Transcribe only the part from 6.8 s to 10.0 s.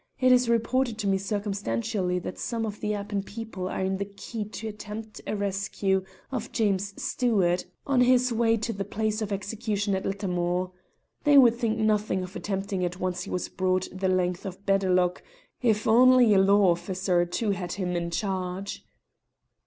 Stewart on his way to the place of execution